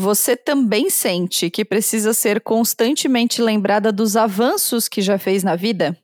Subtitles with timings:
[0.00, 5.94] Você também sente que precisa ser constantemente lembrada dos avanços que já fez na vida?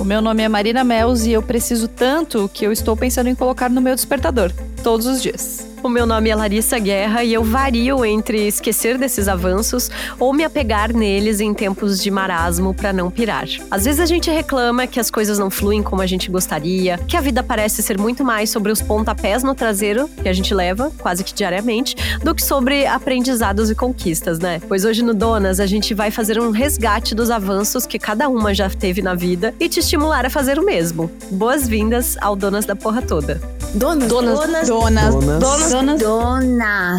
[0.00, 3.34] O meu nome é Marina Mels e eu preciso tanto que eu estou pensando em
[3.34, 4.50] colocar no meu despertador
[4.82, 5.68] todos os dias.
[5.80, 9.88] O meu nome é Larissa Guerra e eu vario entre esquecer desses avanços
[10.18, 13.46] ou me apegar neles em tempos de marasmo para não pirar.
[13.70, 17.16] Às vezes a gente reclama que as coisas não fluem como a gente gostaria, que
[17.16, 20.90] a vida parece ser muito mais sobre os pontapés no traseiro que a gente leva,
[20.98, 24.60] quase que diariamente, do que sobre aprendizados e conquistas, né?
[24.66, 28.52] Pois hoje no Donas a gente vai fazer um resgate dos avanços que cada uma
[28.52, 31.08] já teve na vida e te estimular a fazer o mesmo.
[31.30, 33.40] Boas-vindas ao Donas da Porra Toda.
[33.74, 34.08] Donas.
[34.08, 34.38] Donas.
[34.38, 34.68] Donas.
[34.68, 35.14] Donas.
[35.14, 35.14] Donas.
[35.14, 35.40] Donas.
[35.40, 35.67] Donas.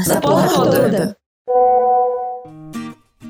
[0.08, 1.18] Da porra toda.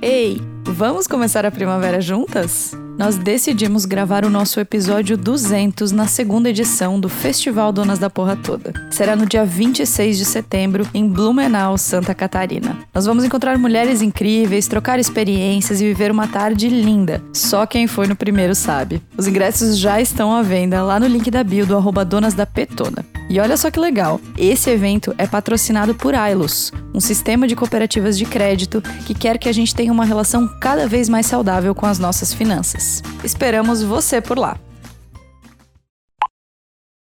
[0.02, 2.74] Ei, vamos começar a primavera juntas?
[2.98, 8.36] Nós decidimos gravar o nosso episódio 200 na segunda edição do Festival Donas da Porra
[8.36, 8.74] Toda.
[8.92, 12.78] Será no dia 26 de setembro, em Blumenau, Santa Catarina.
[12.94, 17.24] Nós vamos encontrar mulheres incríveis, trocar experiências e viver uma tarde linda.
[17.34, 19.02] Só quem foi no primeiro sabe.
[19.18, 22.46] Os ingressos já estão à venda lá no link da bio do arroba Donas da
[22.46, 23.06] Petona.
[23.30, 28.18] E olha só que legal, esse evento é patrocinado por Ailos, um sistema de cooperativas
[28.18, 31.86] de crédito que quer que a gente tenha uma relação cada vez mais saudável com
[31.86, 33.04] as nossas finanças.
[33.24, 34.60] Esperamos você por lá.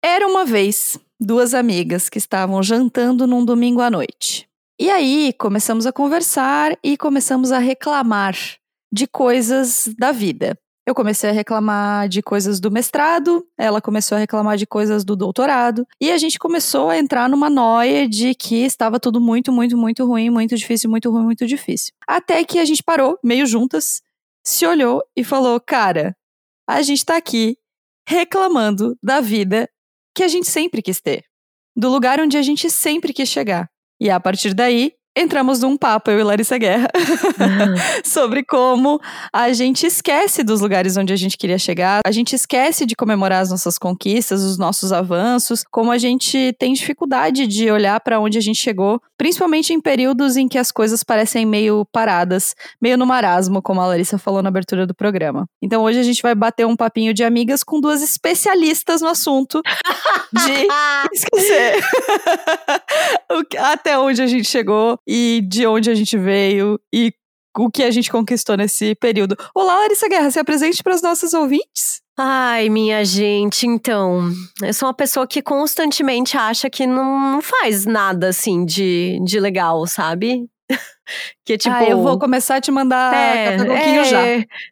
[0.03, 4.47] Era uma vez duas amigas que estavam jantando num domingo à noite.
[4.79, 8.35] E aí começamos a conversar e começamos a reclamar
[8.93, 10.55] de coisas da vida.
[10.85, 15.15] Eu comecei a reclamar de coisas do mestrado, ela começou a reclamar de coisas do
[15.15, 19.77] doutorado, e a gente começou a entrar numa noia de que estava tudo muito, muito,
[19.77, 21.93] muito ruim, muito difícil, muito ruim, muito difícil.
[22.07, 24.01] Até que a gente parou, meio juntas,
[24.43, 26.15] se olhou e falou: Cara,
[26.67, 27.57] a gente tá aqui
[28.07, 29.69] reclamando da vida
[30.15, 31.23] que a gente sempre quis ter,
[31.75, 33.69] do lugar onde a gente sempre quis chegar.
[33.99, 36.87] E a partir daí, entramos num papo, eu e Larissa Guerra,
[38.05, 38.99] sobre como
[39.33, 43.41] a gente esquece dos lugares onde a gente queria chegar, a gente esquece de comemorar
[43.41, 48.37] as nossas conquistas, os nossos avanços, como a gente tem dificuldade de olhar para onde
[48.37, 53.05] a gente chegou, principalmente em períodos em que as coisas parecem meio paradas, meio no
[53.05, 55.45] marasmo, como a Larissa falou na abertura do programa.
[55.61, 59.61] Então hoje a gente vai bater um papinho de amigas com duas especialistas no assunto
[60.31, 60.67] de
[61.11, 61.83] esquecer
[63.59, 67.13] até onde a gente chegou e de onde a gente veio e
[67.57, 69.35] o que a gente conquistou nesse período.
[69.53, 72.01] Olá, Larissa Guerra, se apresente para os nossos ouvintes.
[72.17, 74.31] Ai, minha gente, então,
[74.61, 79.85] eu sou uma pessoa que constantemente acha que não faz nada assim de, de legal,
[79.87, 80.45] sabe?
[81.45, 81.75] que tipo.
[81.75, 84.21] Ah, eu vou começar a te mandar é, é, já.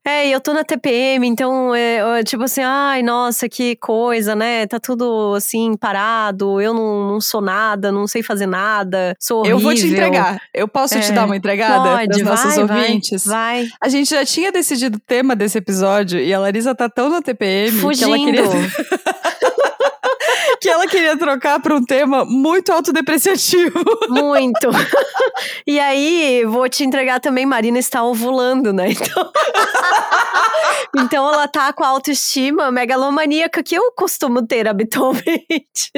[0.06, 4.68] É, e eu tô na TPM, então, é, tipo assim, ai, nossa, que coisa, né?
[4.68, 9.58] Tá tudo assim, parado, eu não, não sou nada, não sei fazer nada, sou horrível.
[9.58, 10.42] Eu vou te entregar.
[10.54, 13.26] Eu posso é, te dar uma entregada pode, nossos vai, ouvintes?
[13.26, 13.70] Vai, vai.
[13.82, 17.22] A gente já tinha decidido o tema desse episódio e a Larissa tá tão na
[17.22, 17.98] TPM Fugindo.
[17.98, 19.40] que ela queria.
[20.60, 23.80] que ela queria trocar para um tema muito autodepreciativo.
[24.10, 24.70] Muito.
[25.66, 28.90] E aí, vou te entregar também, Marina está ovulando, né?
[28.92, 29.32] Então,
[30.98, 35.92] então ela tá com a autoestima megalomaníaca que eu costumo ter habitualmente.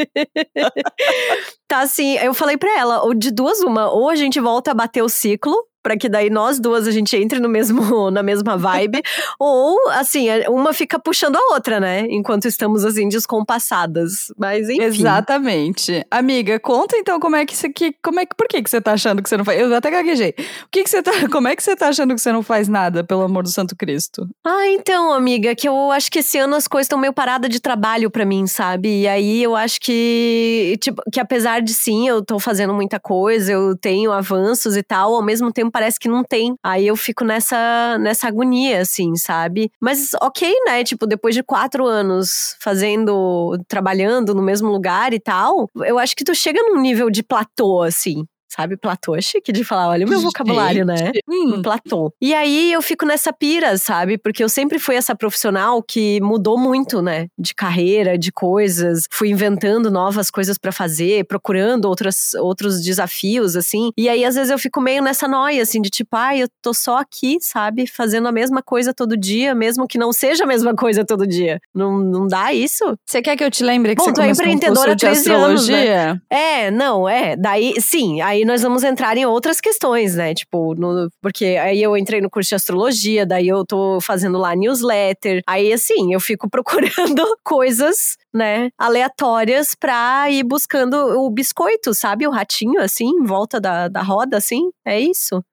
[1.68, 4.76] tá assim, eu falei para ela, ou de duas uma, ou a gente volta a
[4.76, 7.81] bater o ciclo, para que daí nós duas a gente entre no mesmo
[8.12, 9.02] na mesma vibe.
[9.40, 12.06] Ou assim uma fica puxando a outra né?
[12.09, 14.84] Enquanto estamos assim descompassadas mas enfim.
[14.84, 16.06] Exatamente.
[16.09, 18.80] Amiga conta então como é que você que como é que por que que você
[18.80, 20.36] tá achando que você não faz eu até gaguejei.
[20.66, 22.68] O que que você tá como é que você tá achando que você não faz
[22.68, 24.28] nada pelo amor do Santo Cristo?
[24.44, 27.59] Ah então amiga que eu acho que esse ano as coisas estão meio paradas de
[27.59, 29.02] trabalho para mim sabe?
[29.02, 33.52] E aí eu acho que tipo que apesar de sim eu tô fazendo muita coisa
[33.52, 36.56] eu tenho avanços e tal ao mesmo tempo parece que não tem.
[36.64, 39.72] Aí eu fico nessa, nessa agonia, assim, sabe?
[39.80, 40.84] Mas ok, né?
[40.84, 46.24] Tipo, depois de quatro anos fazendo, trabalhando no mesmo lugar e tal, eu acho que
[46.24, 48.75] tu chega num nível de platô, assim sabe?
[48.75, 51.12] Platô é chique de falar, olha o meu vocabulário, né?
[51.30, 51.62] Hum.
[51.62, 52.13] Platô.
[52.21, 54.18] E aí eu fico nessa pira, sabe?
[54.18, 57.27] Porque eu sempre fui essa profissional que mudou muito, né?
[57.38, 59.06] De carreira, de coisas.
[59.09, 63.92] Fui inventando novas coisas para fazer, procurando outras, outros desafios, assim.
[63.98, 66.50] E aí às vezes eu fico meio nessa noia, assim, de tipo, ai, ah, eu
[66.62, 67.88] tô só aqui, sabe?
[67.88, 71.59] Fazendo a mesma coisa todo dia, mesmo que não seja a mesma coisa todo dia.
[71.74, 72.97] Não, não dá isso?
[73.06, 75.31] Você quer que eu te lembre que Bom, você tu é empreendedora um há 13
[75.31, 76.19] anos, né?
[76.30, 77.36] É, não, é.
[77.36, 80.34] Daí, sim, aí aí nós vamos entrar em outras questões, né?
[80.34, 84.56] Tipo, no, porque aí eu entrei no curso de astrologia, daí eu tô fazendo lá
[84.56, 85.42] newsletter.
[85.48, 92.28] Aí, assim, eu fico procurando coisas, né, aleatórias pra ir buscando o biscoito, sabe?
[92.28, 94.72] O ratinho, assim, em volta da, da roda, assim.
[94.86, 95.44] É isso.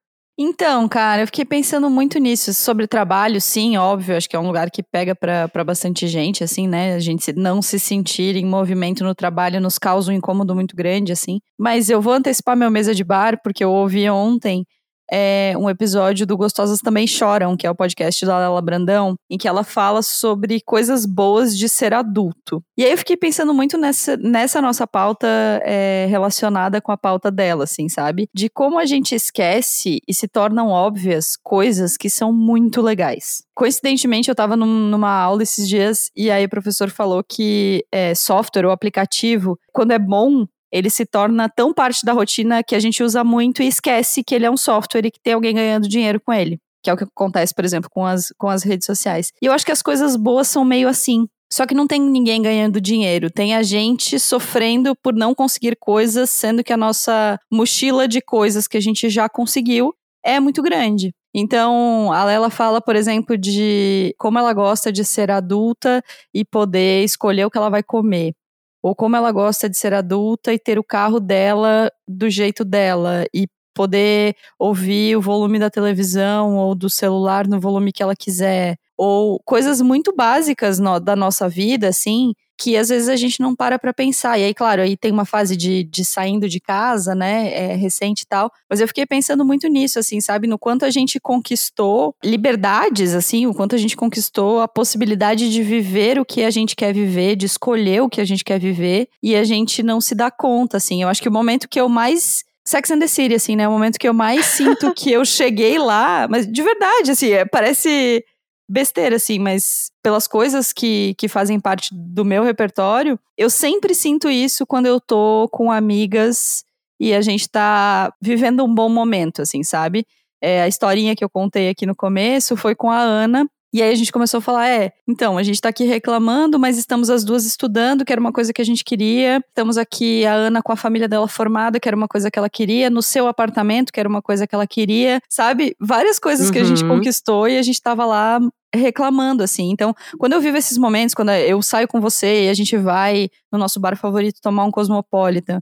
[0.41, 2.53] Então, cara, eu fiquei pensando muito nisso.
[2.53, 6.65] Sobre trabalho, sim, óbvio, acho que é um lugar que pega para bastante gente, assim,
[6.65, 6.93] né?
[6.93, 11.11] A gente não se sentir em movimento no trabalho nos causa um incômodo muito grande,
[11.11, 11.41] assim.
[11.59, 14.63] Mas eu vou antecipar meu mesa de bar, porque eu ouvi ontem
[15.11, 19.37] é, um episódio do Gostosas Também Choram, que é o podcast da Lela Brandão, em
[19.37, 22.63] que ela fala sobre coisas boas de ser adulto.
[22.77, 25.27] E aí eu fiquei pensando muito nessa, nessa nossa pauta
[25.63, 28.27] é, relacionada com a pauta dela, assim, sabe?
[28.33, 33.43] De como a gente esquece e se tornam óbvias coisas que são muito legais.
[33.55, 38.15] Coincidentemente, eu tava num, numa aula esses dias e aí o professor falou que é,
[38.15, 42.79] software ou aplicativo, quando é bom, ele se torna tão parte da rotina que a
[42.79, 45.87] gente usa muito e esquece que ele é um software e que tem alguém ganhando
[45.87, 46.59] dinheiro com ele.
[46.83, 49.31] Que é o que acontece, por exemplo, com as, com as redes sociais.
[49.41, 51.27] E eu acho que as coisas boas são meio assim.
[51.51, 56.29] Só que não tem ninguém ganhando dinheiro, tem a gente sofrendo por não conseguir coisas,
[56.29, 59.91] sendo que a nossa mochila de coisas que a gente já conseguiu
[60.23, 61.11] é muito grande.
[61.33, 67.03] Então, a Lela fala, por exemplo, de como ela gosta de ser adulta e poder
[67.03, 68.33] escolher o que ela vai comer
[68.81, 73.25] ou como ela gosta de ser adulta e ter o carro dela do jeito dela
[73.33, 78.75] e poder ouvir o volume da televisão ou do celular no volume que ela quiser,
[78.97, 83.55] ou coisas muito básicas no, da nossa vida, assim, que às vezes a gente não
[83.55, 84.37] para para pensar.
[84.37, 88.23] E aí, claro, aí tem uma fase de, de saindo de casa, né, é recente
[88.23, 92.13] e tal, mas eu fiquei pensando muito nisso, assim, sabe, no quanto a gente conquistou
[92.23, 96.75] liberdades, assim, o quanto a gente conquistou a possibilidade de viver o que a gente
[96.75, 100.13] quer viver, de escolher o que a gente quer viver, e a gente não se
[100.13, 101.01] dá conta, assim.
[101.01, 103.67] Eu acho que o momento que eu mais Sex and the City, assim, né?
[103.67, 107.45] O momento que eu mais sinto que eu cheguei lá, mas de verdade, assim, é,
[107.45, 108.23] parece
[108.69, 114.29] besteira, assim, mas pelas coisas que, que fazem parte do meu repertório, eu sempre sinto
[114.29, 116.63] isso quando eu tô com amigas
[116.99, 120.05] e a gente tá vivendo um bom momento, assim, sabe?
[120.41, 123.91] É, a historinha que eu contei aqui no começo foi com a Ana, e aí
[123.91, 127.23] a gente começou a falar: é, então, a gente tá aqui reclamando, mas estamos as
[127.23, 129.43] duas estudando, que era uma coisa que a gente queria.
[129.47, 132.49] Estamos aqui, a Ana com a família dela formada, que era uma coisa que ela
[132.49, 132.89] queria.
[132.89, 135.21] No seu apartamento, que era uma coisa que ela queria.
[135.29, 135.75] Sabe?
[135.79, 136.53] Várias coisas uhum.
[136.53, 136.97] que a gente uhum.
[136.97, 138.39] conquistou e a gente tava lá
[138.73, 139.69] reclamando, assim.
[139.71, 143.29] Então, quando eu vivo esses momentos, quando eu saio com você e a gente vai
[143.51, 145.59] no nosso bar favorito tomar um Cosmopolitan,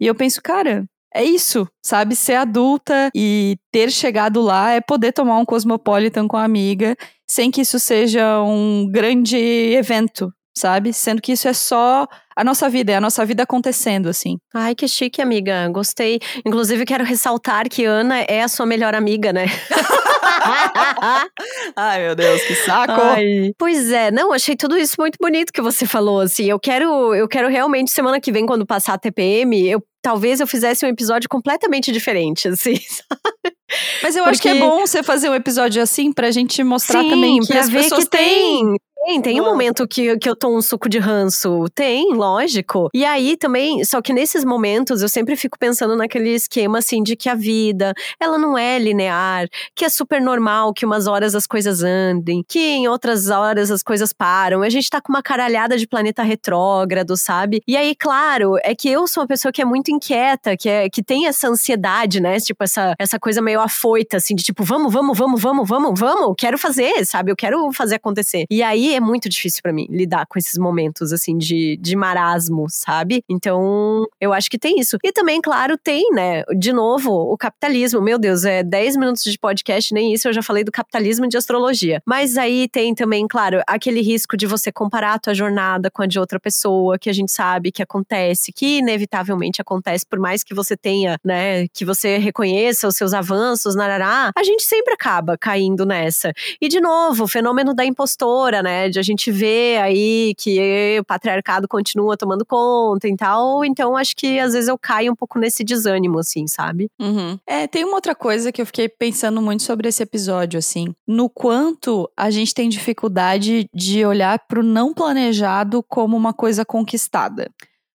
[0.00, 2.14] e eu penso, cara, é isso, sabe?
[2.14, 6.94] Ser adulta e ter chegado lá é poder tomar um Cosmopolitan com a amiga,
[7.28, 10.92] sem que isso seja um grande evento, sabe?
[10.92, 12.06] Sendo que isso é só
[12.36, 14.36] a nossa vida, é a nossa vida acontecendo, assim.
[14.54, 15.68] Ai, que chique, amiga.
[15.68, 16.20] Gostei.
[16.44, 19.46] Inclusive, quero ressaltar que Ana é a sua melhor amiga, né?
[21.76, 22.92] Ai, meu Deus, que saco.
[22.92, 23.52] Ai.
[23.58, 26.44] Pois é, não, achei tudo isso muito bonito que você falou, assim.
[26.44, 30.46] Eu quero, eu quero realmente, semana que vem, quando passar a TPM, eu talvez eu
[30.46, 33.56] fizesse um episódio completamente diferente, assim, sabe?
[34.00, 34.30] Mas eu Porque...
[34.30, 37.52] acho que é bom você fazer um episódio assim pra gente mostrar Sim, também que
[37.58, 40.98] as pessoas que têm tem, tem um momento que, que eu tô um suco de
[40.98, 41.66] ranço.
[41.72, 42.88] Tem, lógico.
[42.92, 47.14] E aí também, só que nesses momentos eu sempre fico pensando naquele esquema assim de
[47.14, 51.46] que a vida, ela não é linear, que é super normal que umas horas as
[51.46, 54.62] coisas andem, que em outras horas as coisas param.
[54.62, 57.62] A gente tá com uma caralhada de planeta retrógrado, sabe?
[57.66, 60.90] E aí, claro, é que eu sou uma pessoa que é muito inquieta, que, é,
[60.90, 62.40] que tem essa ansiedade, né?
[62.40, 66.34] Tipo, essa, essa coisa meio afoita, assim, de tipo, vamos, vamos, vamos, vamos, vamos, vamos,
[66.36, 67.30] quero fazer, sabe?
[67.30, 68.46] Eu quero fazer acontecer.
[68.50, 72.66] E aí é muito difícil para mim lidar com esses momentos, assim, de, de marasmo,
[72.68, 73.22] sabe?
[73.28, 74.98] Então, eu acho que tem isso.
[75.02, 76.42] E também, claro, tem, né?
[76.56, 78.00] De novo, o capitalismo.
[78.00, 81.36] Meu Deus, é 10 minutos de podcast, nem isso eu já falei do capitalismo de
[81.36, 82.02] astrologia.
[82.06, 86.06] Mas aí tem também, claro, aquele risco de você comparar a tua jornada com a
[86.06, 90.54] de outra pessoa, que a gente sabe que acontece, que inevitavelmente acontece, por mais que
[90.54, 95.84] você tenha, né, que você reconheça os seus avanços, narará, a gente sempre acaba caindo
[95.84, 96.32] nessa.
[96.60, 98.85] E, de novo, o fenômeno da impostora, né?
[98.94, 103.64] A gente vê aí que o patriarcado continua tomando conta e tal.
[103.64, 106.90] Então, acho que às vezes eu caio um pouco nesse desânimo, assim, sabe?
[107.00, 107.38] Uhum.
[107.46, 110.94] É, tem uma outra coisa que eu fiquei pensando muito sobre esse episódio, assim.
[111.06, 117.50] No quanto a gente tem dificuldade de olhar pro não planejado como uma coisa conquistada.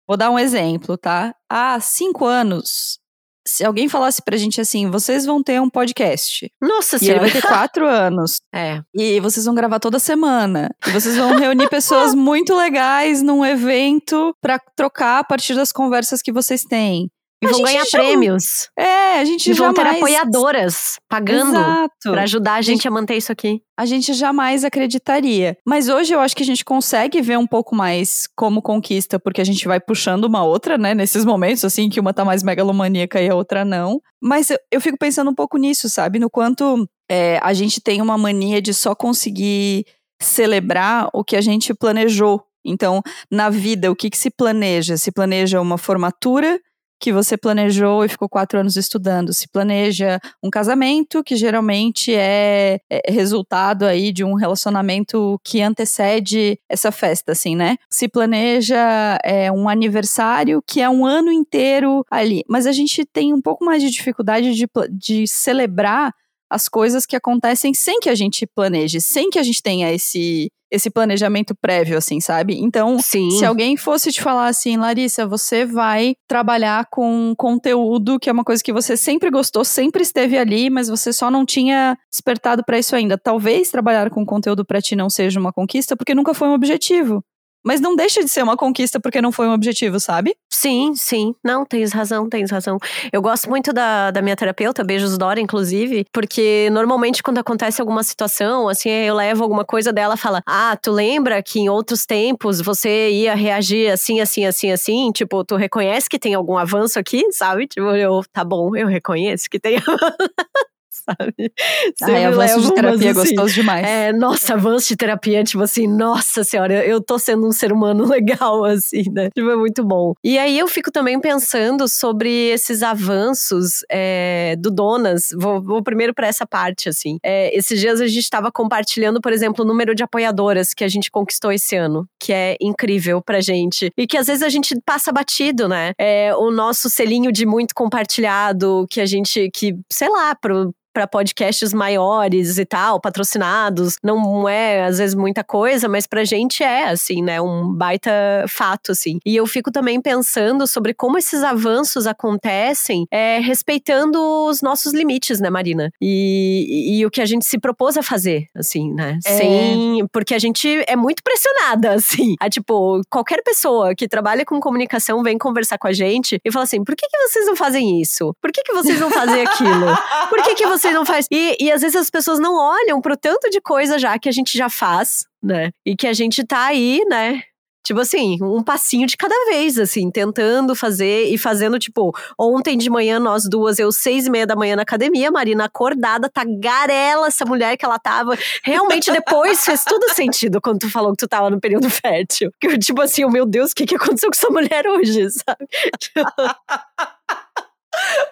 [0.06, 1.34] Vou dar um exemplo, tá?
[1.50, 3.00] Há cinco anos,
[3.46, 6.50] se alguém falasse pra gente assim, vocês vão ter um podcast.
[6.60, 7.22] Nossa e senhora.
[7.22, 8.40] ele vai ter quatro anos.
[8.54, 8.80] É.
[8.94, 10.70] E vocês vão gravar toda semana.
[10.86, 16.20] E vocês vão reunir pessoas muito legais num evento para trocar a partir das conversas
[16.20, 17.08] que vocês têm.
[17.42, 17.98] E vão ganhar já...
[17.98, 18.68] prêmios.
[18.78, 21.58] É, a gente e vão ter apoiadoras pagando
[22.02, 23.60] para ajudar a gente, a gente, a manter isso aqui.
[23.78, 25.56] A gente jamais acreditaria.
[25.66, 29.40] Mas hoje eu acho que a gente consegue ver um pouco mais como conquista, porque
[29.40, 30.94] a gente vai puxando uma outra, né?
[30.94, 34.00] Nesses momentos, assim, que uma tá mais megalomaníaca e a outra não.
[34.22, 36.18] Mas eu, eu fico pensando um pouco nisso, sabe?
[36.18, 39.84] No quanto é, a gente tem uma mania de só conseguir
[40.20, 42.42] celebrar o que a gente planejou.
[42.64, 44.96] Então, na vida, o que, que se planeja?
[44.96, 46.58] Se planeja uma formatura
[46.98, 49.32] que você planejou e ficou quatro anos estudando.
[49.32, 56.58] Se planeja um casamento, que geralmente é, é, resultado aí de um relacionamento que antecede
[56.68, 57.76] essa festa, assim, né?
[57.90, 62.44] Se planeja é, um aniversário, que é um ano inteiro ali.
[62.48, 66.12] Mas a gente tem um pouco mais de dificuldade de, de celebrar
[66.50, 70.48] as coisas que acontecem sem que a gente planeje, sem que a gente tenha esse
[70.68, 72.58] esse planejamento prévio, assim, sabe?
[72.58, 73.30] Então, Sim.
[73.30, 78.42] se alguém fosse te falar assim, Larissa, você vai trabalhar com conteúdo, que é uma
[78.42, 82.78] coisa que você sempre gostou, sempre esteve ali, mas você só não tinha despertado para
[82.78, 83.16] isso ainda.
[83.16, 87.22] Talvez trabalhar com conteúdo para ti não seja uma conquista, porque nunca foi um objetivo.
[87.66, 90.36] Mas não deixa de ser uma conquista porque não foi um objetivo, sabe?
[90.48, 91.34] Sim, sim.
[91.42, 92.78] Não, tens razão, tens razão.
[93.12, 98.04] Eu gosto muito da, da minha terapeuta, beijos Dora, inclusive, porque normalmente quando acontece alguma
[98.04, 102.60] situação, assim, eu levo alguma coisa dela fala: Ah, tu lembra que em outros tempos
[102.60, 105.10] você ia reagir assim, assim, assim, assim?
[105.10, 107.66] Tipo, tu reconhece que tem algum avanço aqui, sabe?
[107.66, 110.75] Tipo, eu, tá bom, eu reconheço que tem avanço
[111.06, 111.52] sabe?
[112.02, 113.86] Ai, avanço de terapia é assim, gostoso demais.
[113.86, 118.04] É, nossa, avanço de terapia, tipo assim, nossa senhora, eu tô sendo um ser humano
[118.08, 119.30] legal, assim, né?
[119.34, 120.14] Tipo, é muito bom.
[120.24, 125.28] E aí eu fico também pensando sobre esses avanços é, do Donas.
[125.38, 127.18] Vou, vou primeiro para essa parte, assim.
[127.22, 130.88] É, esses dias a gente estava compartilhando, por exemplo, o número de apoiadoras que a
[130.88, 133.92] gente conquistou esse ano, que é incrível pra gente.
[133.96, 135.92] E que às vezes a gente passa batido, né?
[135.98, 141.06] É, o nosso selinho de muito compartilhado, que a gente, que, sei lá, pro, para
[141.06, 143.98] podcasts maiores e tal, patrocinados.
[144.02, 147.38] Não é, às vezes, muita coisa, mas pra gente é, assim, né?
[147.38, 148.10] Um baita
[148.48, 149.18] fato, assim.
[149.26, 155.38] E eu fico também pensando sobre como esses avanços acontecem é, respeitando os nossos limites,
[155.38, 155.92] né, Marina?
[156.00, 159.18] E, e, e, o que a gente se propôs a fazer, assim, né?
[159.26, 159.36] É.
[159.36, 160.06] Sem.
[160.10, 162.36] Porque a gente é muito pressionada, assim.
[162.40, 166.62] A, tipo, qualquer pessoa que trabalha com comunicação vem conversar com a gente e fala
[166.64, 168.34] assim: por que, que vocês não fazem isso?
[168.40, 169.86] Por que, que vocês não fazem aquilo?
[170.30, 171.26] Por que, que vocês não faz.
[171.30, 174.32] E, e às vezes as pessoas não olham pro tanto de coisa já que a
[174.32, 175.70] gente já faz, né?
[175.84, 177.42] E que a gente tá aí, né?
[177.86, 182.90] Tipo assim, um passinho de cada vez, assim, tentando fazer e fazendo, tipo, ontem de
[182.90, 187.44] manhã, nós duas, eu seis e meia da manhã na academia, Marina acordada, tagarela, essa
[187.44, 188.36] mulher que ela tava.
[188.64, 192.50] Realmente, depois fez todo sentido quando tu falou que tu tava no período fértil.
[192.60, 195.68] Que tipo assim, oh, meu Deus, o que, que aconteceu com essa mulher hoje, sabe?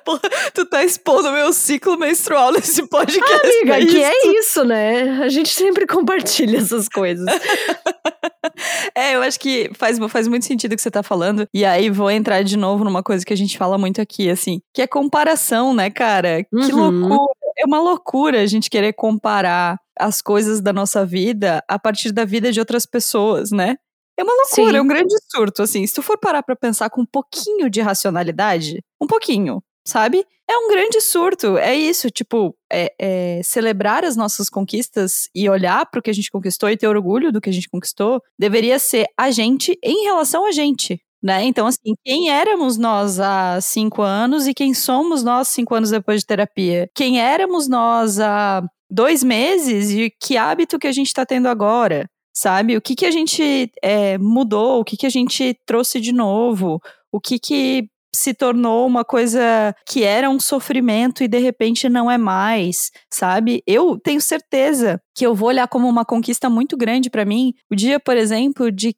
[0.04, 0.19] Pô,
[0.52, 3.33] tu tá expondo meu ciclo menstrual nesse podcast.
[3.33, 5.23] Ah, amiga, é que é isso, né?
[5.23, 7.26] A gente sempre compartilha essas coisas.
[8.95, 11.47] é, eu acho que faz, faz muito sentido o que você tá falando.
[11.52, 14.61] E aí vou entrar de novo numa coisa que a gente fala muito aqui, assim,
[14.73, 16.45] que é comparação, né, cara?
[16.52, 16.66] Uhum.
[16.66, 17.33] Que loucura.
[17.57, 22.25] É uma loucura a gente querer comparar as coisas da nossa vida a partir da
[22.25, 23.76] vida de outras pessoas, né?
[24.16, 24.76] É uma loucura, Sim.
[24.76, 25.87] é um grande surto, assim.
[25.87, 30.25] Se tu for parar pra pensar com um pouquinho de racionalidade, um pouquinho, sabe?
[30.49, 31.59] É um grande surto.
[31.59, 36.14] É isso, tipo, é, é celebrar as nossas conquistas e olhar para o que a
[36.14, 40.04] gente conquistou e ter orgulho do que a gente conquistou deveria ser a gente em
[40.04, 41.00] relação a gente.
[41.23, 41.44] Né?
[41.44, 46.21] Então, assim, quem éramos nós há cinco anos e quem somos nós cinco anos depois
[46.21, 46.90] de terapia?
[46.94, 52.06] Quem éramos nós há dois meses e que hábito que a gente está tendo agora?
[52.35, 52.76] Sabe?
[52.76, 56.81] O que, que a gente é, mudou, o que, que a gente trouxe de novo,
[57.12, 62.11] o que, que se tornou uma coisa que era um sofrimento e de repente não
[62.11, 63.62] é mais, sabe?
[63.67, 67.75] Eu tenho certeza que eu vou olhar como uma conquista muito grande para mim o
[67.75, 68.95] dia, por exemplo, de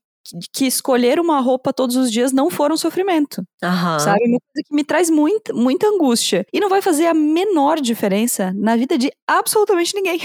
[0.53, 3.43] que escolher uma roupa todos os dias não for um sofrimento.
[3.63, 3.99] Uhum.
[4.01, 4.25] Sabe?
[4.25, 6.45] Uma coisa que me traz muita, muita angústia.
[6.53, 10.19] E não vai fazer a menor diferença na vida de absolutamente ninguém.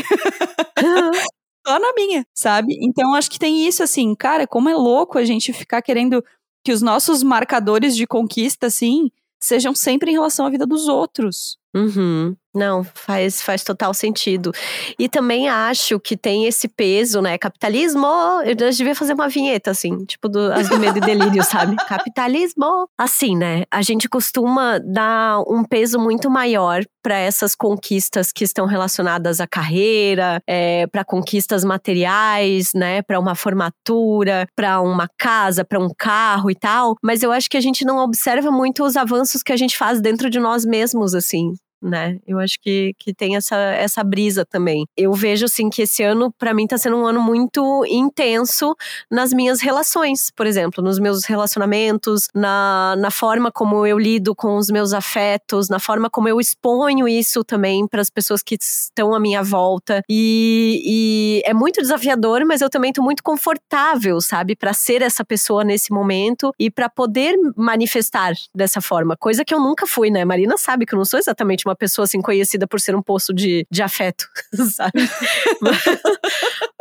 [1.66, 2.78] Só na minha, sabe?
[2.82, 6.24] Então acho que tem isso assim, cara, como é louco a gente ficar querendo
[6.64, 11.58] que os nossos marcadores de conquista, assim, sejam sempre em relação à vida dos outros.
[11.76, 12.36] Uhum.
[12.54, 14.52] Não, faz, faz total sentido.
[15.00, 17.38] E também acho que tem esse peso, né?
[17.38, 18.06] Capitalismo!
[18.44, 21.78] Eu devia fazer uma vinheta, assim, tipo do, as do medo e delírio, sabe?
[21.88, 22.90] Capitalismo!
[22.98, 23.64] Assim, né?
[23.72, 29.48] A gente costuma dar um peso muito maior para essas conquistas que estão relacionadas à
[29.48, 33.02] carreira, é, para conquistas materiais, né?
[33.02, 36.96] Para uma formatura, para uma casa, para um carro e tal.
[37.02, 40.02] Mas eu acho que a gente não observa muito os avanços que a gente faz
[40.02, 42.20] dentro de nós mesmos, assim né?
[42.28, 44.86] Eu acho que, que tem essa, essa brisa também.
[44.96, 48.76] Eu vejo, assim, que esse ano, para mim, tá sendo um ano muito intenso
[49.10, 54.58] nas minhas relações, por exemplo, nos meus relacionamentos, na, na forma como eu lido com
[54.58, 59.14] os meus afetos, na forma como eu exponho isso também para as pessoas que estão
[59.14, 60.04] à minha volta.
[60.10, 65.26] E, e é muito desafiador, mas eu também tô muito confortável, sabe, para ser essa
[65.26, 70.24] pessoa nesse momento e para poder manifestar dessa forma, coisa que eu nunca fui, né?
[70.26, 73.02] Marina sabe que eu não sou exatamente uma uma pessoa assim conhecida por ser um
[73.02, 74.28] poço de, de afeto,
[74.76, 75.10] sabe?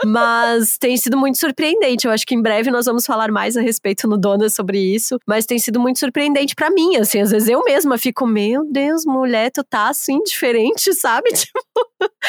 [0.05, 2.07] mas tem sido muito surpreendente.
[2.07, 5.19] Eu acho que em breve nós vamos falar mais a respeito no Dona sobre isso,
[5.27, 9.05] mas tem sido muito surpreendente para mim, assim, às vezes eu mesma fico, meu Deus,
[9.05, 11.31] mulher, tu tá assim diferente, sabe?
[11.33, 11.61] Tipo,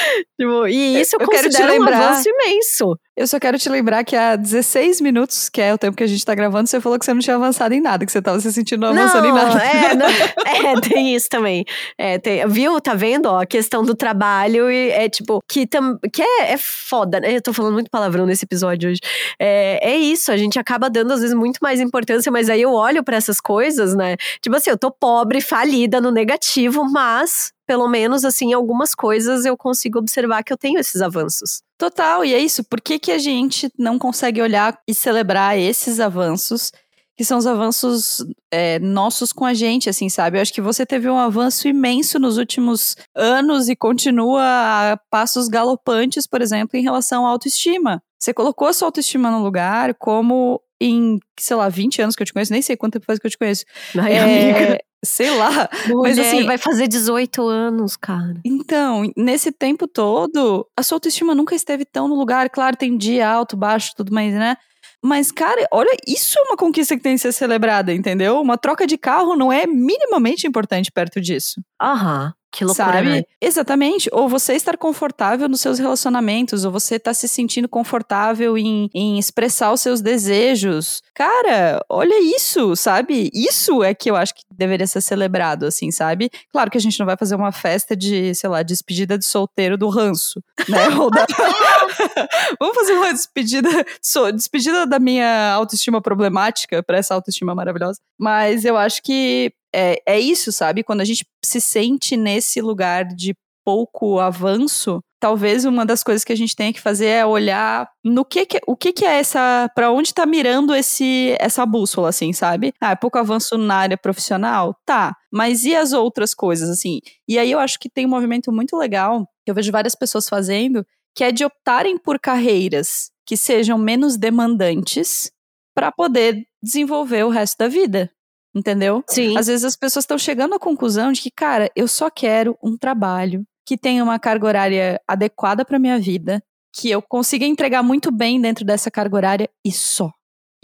[0.39, 2.97] tipo e isso eu, eu quero te lembrar, um avanço imenso.
[3.15, 6.07] Eu só quero te lembrar que há 16 minutos, que é o tempo que a
[6.07, 8.39] gente tá gravando, você falou que você não tinha avançado em nada, que você tava
[8.39, 9.63] se sentindo avançando não, em nada.
[9.63, 11.65] É, não, é, tem isso também.
[11.97, 12.79] É, tem, viu?
[12.79, 13.25] Tá vendo?
[13.25, 17.35] Ó, a questão do trabalho e é tipo, que, tam, que é, é foda, né?
[17.35, 19.01] Eu tô falando muito palavrão nesse episódio hoje.
[19.37, 22.71] É, é isso, a gente acaba dando às vezes muito mais importância, mas aí eu
[22.71, 24.15] olho para essas coisas, né?
[24.41, 29.55] Tipo assim, eu tô pobre, falida no negativo, mas pelo menos assim, algumas coisas eu
[29.55, 31.61] consigo observar que eu tenho esses avanços.
[31.77, 32.63] Total, e é isso.
[32.63, 36.71] Por que, que a gente não consegue olhar e celebrar esses avanços?
[37.17, 40.37] Que são os avanços é, nossos com a gente, assim, sabe?
[40.37, 45.47] Eu acho que você teve um avanço imenso nos últimos anos e continua a passos
[45.47, 48.01] galopantes, por exemplo, em relação à autoestima.
[48.19, 52.25] Você colocou a sua autoestima no lugar como em, sei lá, 20 anos que eu
[52.25, 53.65] te conheço, nem sei quanto tempo faz que eu te conheço.
[53.95, 54.79] Ai, é, amiga.
[55.03, 55.69] Sei lá.
[55.87, 56.45] Mulher, mas assim.
[56.45, 58.39] Vai fazer 18 anos, cara.
[58.45, 62.49] Então, nesse tempo todo, a sua autoestima nunca esteve tão no lugar.
[62.49, 64.55] Claro, tem dia alto, baixo, tudo mais, né?
[65.03, 68.39] Mas, cara, olha, isso é uma conquista que tem que ser celebrada, entendeu?
[68.39, 71.59] Uma troca de carro não é minimamente importante perto disso.
[71.81, 72.33] Aham.
[72.51, 73.09] Que loucura, Sabe?
[73.09, 73.23] né?
[73.39, 74.09] Exatamente.
[74.11, 78.89] Ou você estar confortável nos seus relacionamentos, ou você estar tá se sentindo confortável em,
[78.93, 81.01] em expressar os seus desejos.
[81.15, 83.29] Cara, olha isso, sabe?
[83.33, 86.29] Isso é que eu acho que deveria ser celebrado, assim, sabe?
[86.51, 89.77] Claro que a gente não vai fazer uma festa de, sei lá, despedida de solteiro
[89.77, 90.89] do ranço, né?
[90.99, 91.25] Ou da...
[92.59, 93.69] Vamos fazer uma despedida,
[94.01, 97.99] so, despedida da minha autoestima problemática para essa autoestima maravilhosa.
[98.19, 100.83] Mas eu acho que é, é isso, sabe?
[100.83, 106.33] Quando a gente se sente nesse lugar de pouco avanço, talvez uma das coisas que
[106.33, 109.69] a gente tenha que fazer é olhar no que, que o que, que é essa,
[109.75, 112.73] para onde tá mirando esse essa bússola assim, sabe?
[112.81, 115.15] Ah, é pouco avanço na área profissional, tá?
[115.31, 116.99] Mas e as outras coisas assim?
[117.27, 120.27] E aí eu acho que tem um movimento muito legal que eu vejo várias pessoas
[120.27, 125.31] fazendo, que é de optarem por carreiras que sejam menos demandantes
[125.73, 128.11] para poder desenvolver o resto da vida.
[128.53, 129.03] Entendeu?
[129.07, 129.37] Sim.
[129.37, 132.77] Às vezes as pessoas estão chegando à conclusão de que, cara, eu só quero um
[132.77, 136.43] trabalho que tenha uma carga horária adequada para minha vida,
[136.75, 140.11] que eu consiga entregar muito bem dentro dessa carga horária e só.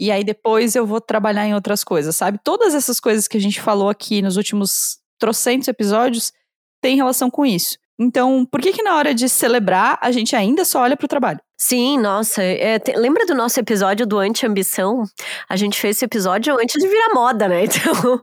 [0.00, 2.38] E aí depois eu vou trabalhar em outras coisas, sabe?
[2.44, 6.32] Todas essas coisas que a gente falou aqui nos últimos trocentos episódios
[6.80, 7.76] têm relação com isso.
[7.98, 11.40] Então, por que que na hora de celebrar a gente ainda só olha pro trabalho?
[11.60, 12.40] Sim, nossa.
[12.40, 15.02] É, te, lembra do nosso episódio do Anti-Ambição?
[15.48, 17.64] A gente fez esse episódio antes de virar moda, né?
[17.78, 18.20] Então,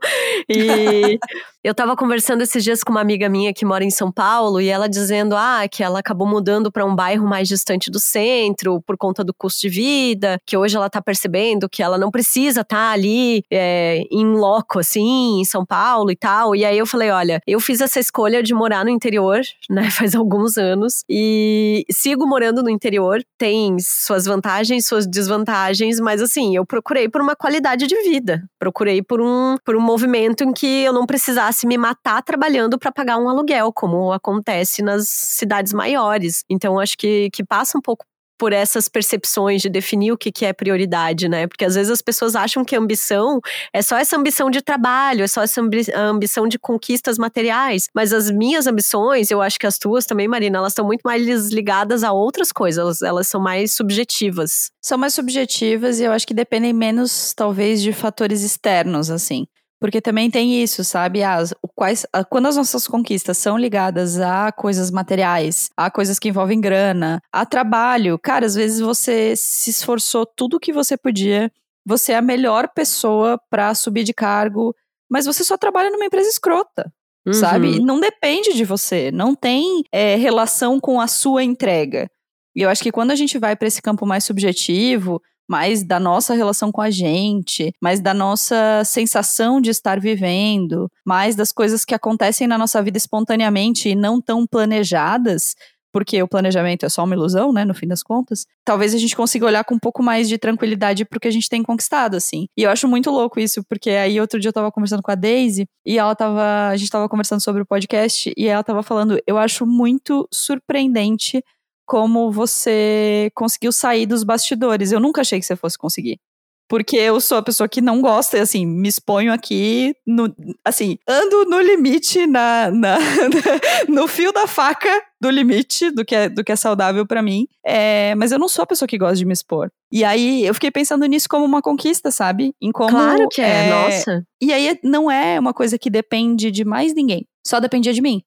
[0.50, 1.19] e
[1.63, 4.69] eu tava conversando esses dias com uma amiga minha que mora em São Paulo e
[4.69, 8.95] ela dizendo ah, que ela acabou mudando para um bairro mais distante do centro por
[8.95, 12.76] conta do custo de vida, que hoje ela tá percebendo que ela não precisa estar
[12.78, 16.56] tá ali é, em loco, assim, em São Paulo e tal.
[16.56, 20.15] E aí eu falei: olha, eu fiz essa escolha de morar no interior, né, faz
[20.15, 26.65] alguns anos, e sigo morando no interior tem suas vantagens, suas desvantagens, mas assim, eu
[26.65, 28.43] procurei por uma qualidade de vida.
[28.57, 32.91] Procurei por um, por um movimento em que eu não precisasse me matar trabalhando para
[32.91, 36.43] pagar um aluguel, como acontece nas cidades maiores.
[36.49, 38.05] Então, acho que, que passa um pouco
[38.38, 41.48] por essas percepções de definir o que, que é prioridade, né?
[41.48, 43.39] Porque às vezes as pessoas acham que ambição
[43.74, 45.62] é só essa ambição de trabalho, é só essa
[45.95, 47.88] ambição de conquistas materiais.
[47.93, 51.50] Mas as minhas ambições, eu acho que as tuas também, Marina, elas estão muito mais
[51.52, 54.71] ligadas a outras coisas, elas, elas são mais subjetivas.
[54.82, 59.45] São mais subjetivas e eu acho que dependem menos, talvez, de fatores externos, assim.
[59.86, 61.21] Porque também tem isso, sabe?
[61.21, 66.60] As, quais, quando as nossas conquistas são ligadas a coisas materiais, a coisas que envolvem
[66.60, 71.52] grana, a trabalho, cara, às vezes você se esforçou tudo o que você podia,
[71.86, 74.76] você é a melhor pessoa para subir de cargo,
[75.08, 76.91] mas você só trabalha numa empresa escrota.
[77.24, 77.34] Uhum.
[77.34, 77.80] Sabe?
[77.80, 82.10] Não depende de você, não tem é, relação com a sua entrega.
[82.56, 85.99] E eu acho que quando a gente vai para esse campo mais subjetivo, mais da
[85.99, 91.86] nossa relação com a gente, mais da nossa sensação de estar vivendo, mais das coisas
[91.86, 95.55] que acontecem na nossa vida espontaneamente e não tão planejadas,
[95.95, 98.45] porque o planejamento é só uma ilusão, né, no fim das contas.
[98.65, 101.47] Talvez a gente consiga olhar com um pouco mais de tranquilidade pro que a gente
[101.47, 102.47] tem conquistado, assim.
[102.58, 105.15] E eu acho muito louco isso, porque aí outro dia eu tava conversando com a
[105.15, 109.17] Daisy e ela tava, a gente tava conversando sobre o podcast e ela tava falando,
[109.25, 111.41] eu acho muito surpreendente
[111.86, 114.91] como você conseguiu sair dos bastidores.
[114.91, 116.19] Eu nunca achei que você fosse conseguir.
[116.67, 121.45] Porque eu sou a pessoa que não gosta, assim, me exponho aqui, no, assim, ando
[121.45, 122.98] no limite, na, na
[123.88, 124.89] no fio da faca
[125.21, 127.48] do limite do que é, do que é saudável para mim.
[127.63, 129.69] É, mas eu não sou a pessoa que gosta de me expor.
[129.91, 132.56] E aí eu fiquei pensando nisso como uma conquista, sabe?
[132.60, 132.89] Em como.
[132.89, 134.24] Claro que é, é nossa.
[134.41, 137.28] E aí não é uma coisa que depende de mais ninguém.
[137.45, 138.24] Só dependia de mim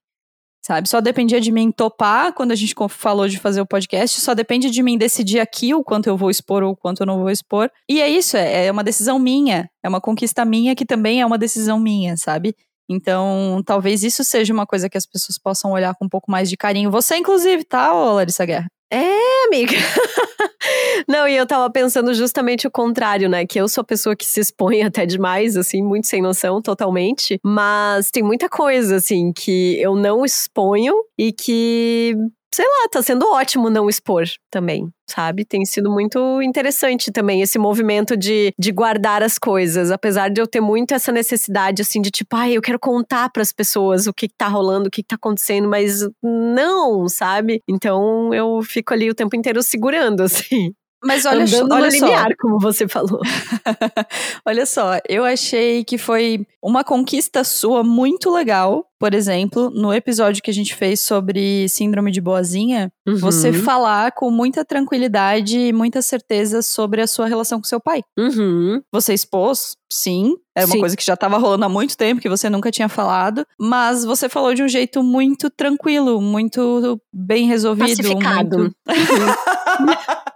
[0.69, 0.87] sabe?
[0.87, 4.71] Só dependia de mim topar quando a gente falou de fazer o podcast, só depende
[4.71, 7.31] de mim decidir aqui o quanto eu vou expor ou o quanto eu não vou
[7.31, 7.71] expor.
[7.89, 11.27] E é isso, é, é uma decisão minha, é uma conquista minha que também é
[11.27, 12.55] uma decisão minha, sabe?
[12.89, 16.49] Então, talvez isso seja uma coisa que as pessoas possam olhar com um pouco mais
[16.49, 16.91] de carinho.
[16.91, 18.69] Você, inclusive, tá, ô Larissa Guerra?
[18.91, 19.77] É, amiga.
[21.07, 23.47] Não, e eu tava pensando justamente o contrário, né?
[23.47, 27.39] Que eu sou a pessoa que se expõe até demais, assim, muito sem noção, totalmente.
[27.45, 32.17] Mas tem muita coisa, assim, que eu não exponho e que
[32.55, 35.45] sei lá, tá sendo ótimo não expor também, sabe?
[35.45, 40.47] Tem sido muito interessante também esse movimento de, de guardar as coisas, apesar de eu
[40.47, 44.13] ter muito essa necessidade, assim, de tipo, ai, eu quero contar para as pessoas o
[44.13, 47.63] que, que tá rolando, o que, que tá acontecendo, mas não, sabe?
[47.69, 50.73] Então eu fico ali o tempo inteiro segurando, assim.
[51.03, 52.07] Mas olha, Andando olha no só.
[52.41, 53.21] como você falou.
[54.45, 58.85] olha só, eu achei que foi uma conquista sua muito legal.
[58.99, 63.17] Por exemplo, no episódio que a gente fez sobre síndrome de boazinha, uhum.
[63.17, 68.03] você falar com muita tranquilidade e muita certeza sobre a sua relação com seu pai.
[68.19, 68.83] Uhum.
[68.93, 70.35] Você expôs, sim.
[70.57, 70.81] Era uma Sim.
[70.81, 73.47] coisa que já estava rolando há muito tempo, que você nunca tinha falado.
[73.61, 77.97] Mas você falou de um jeito muito tranquilo, muito bem resolvido.
[77.97, 78.59] Pacificado.
[78.59, 78.75] Muito...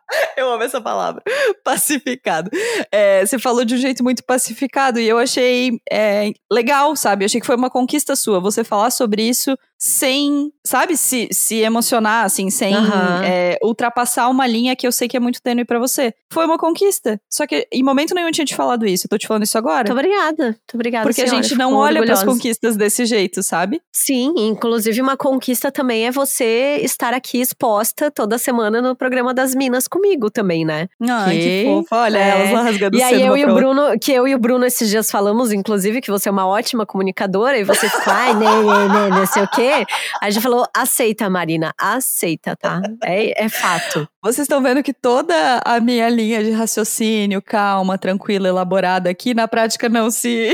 [0.43, 1.23] Eu amo essa palavra.
[1.65, 2.51] Pacificado.
[2.91, 7.25] É, você falou de um jeito muito pacificado e eu achei é, legal, sabe?
[7.25, 11.57] Eu achei que foi uma conquista sua você falar sobre isso sem, sabe, se, se
[11.57, 13.25] emocionar, assim, sem Aham.
[13.25, 16.15] é, ultrapassar uma linha que eu sei que é muito tênue pra você.
[16.33, 17.21] Foi uma conquista.
[17.29, 19.07] Só que em momento nenhum eu tinha te falado isso.
[19.07, 19.93] Eu tô te falando isso agora.
[19.93, 20.45] Muito obrigada.
[20.45, 21.43] Muito obrigada, Porque a senhora.
[21.43, 22.27] gente Fico não olha pras orgulhosa.
[22.27, 23.83] conquistas desse jeito, sabe?
[23.93, 29.53] Sim, inclusive uma conquista também é você estar aqui exposta toda semana no programa das
[29.53, 30.89] Minas comigo também, né?
[31.09, 31.97] Ai, que, Que- fofa.
[31.97, 32.29] Olha, é.
[32.31, 33.55] elas lá rasgando E aí eu e o outra.
[33.55, 36.85] Bruno, que eu e o Bruno esses dias falamos, inclusive, que você é uma ótima
[36.87, 39.85] comunicadora e você ficou, ai, né, né, né, não sei o quê.
[40.21, 42.81] A gente falou, aceita, Marina, aceita, tá?
[43.05, 44.09] É, é fato.
[44.23, 49.49] Vocês estão vendo que toda a minha linha de raciocínio, calma, tranquila, elaborada aqui, na
[49.49, 50.53] prática não se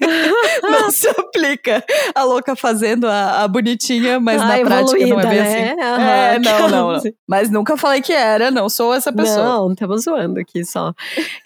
[0.62, 1.84] não se aplica.
[2.14, 5.70] A louca fazendo a, a bonitinha, mas Ah, na prática não é bem né?
[5.72, 5.80] assim.
[5.80, 7.02] Aham, é, não, não, não.
[7.28, 9.44] Mas nunca falei que era, não sou essa pessoa.
[9.44, 10.92] Não, estamos zoando aqui só.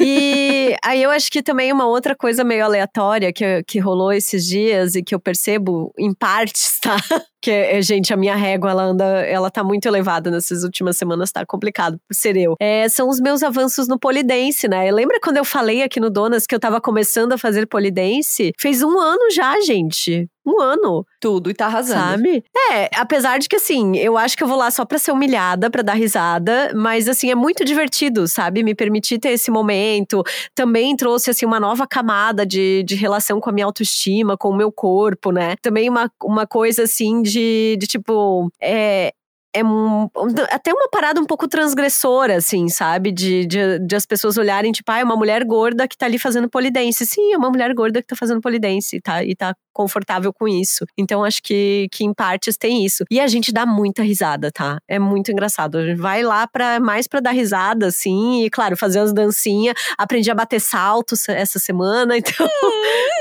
[0.00, 4.46] E aí eu acho que também uma outra coisa meio aleatória que, que rolou esses
[4.46, 6.96] dias e que eu percebo em partes, tá?
[7.40, 11.30] Que, é, gente, a minha régua, ela anda, ela tá muito elevada nessas últimas semanas,
[11.30, 12.56] tá complicado por ser eu.
[12.58, 14.90] É, são os meus avanços no polidense, né?
[14.90, 18.52] Lembra quando eu falei aqui no Donas que eu tava começando a fazer polidense?
[18.58, 20.28] Fez um ano já, gente.
[20.48, 22.00] Um ano Tudo, e tá arrasando.
[22.00, 22.42] sabe?
[22.72, 25.70] É, apesar de que assim, eu acho que eu vou lá só pra ser humilhada,
[25.70, 28.62] pra dar risada, mas assim, é muito divertido, sabe?
[28.62, 30.22] Me permitir ter esse momento.
[30.54, 34.56] Também trouxe assim uma nova camada de, de relação com a minha autoestima, com o
[34.56, 35.56] meu corpo, né?
[35.60, 39.12] Também uma, uma coisa assim de, de tipo, é,
[39.54, 40.08] é um-
[40.50, 43.10] até uma parada um pouco transgressora, assim, sabe?
[43.12, 46.18] De, de, de as pessoas olharem, tipo, ah, é uma mulher gorda que tá ali
[46.18, 47.06] fazendo polidense.
[47.06, 50.46] Sim, é uma mulher gorda que tá fazendo polidense e tá, e tá confortável com
[50.48, 50.84] isso.
[50.98, 53.04] Então, acho que, que em partes tem isso.
[53.10, 54.78] E a gente dá muita risada, tá?
[54.88, 55.78] É muito engraçado.
[55.78, 59.74] A gente vai lá pra, mais pra dar risada, assim, e claro, fazer as dancinhas.
[59.96, 62.46] Aprendi a bater saltos essa semana, então.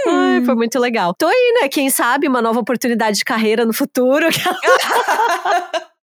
[0.08, 1.14] Ai, foi muito legal.
[1.14, 1.70] Tô aí, né?
[1.70, 4.26] Quem sabe uma nova oportunidade de carreira no futuro.